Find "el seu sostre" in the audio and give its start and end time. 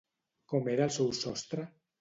0.89-1.71